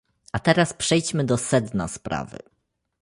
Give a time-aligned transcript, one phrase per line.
[0.33, 2.39] A teraz przejdźmy do sedna sprawy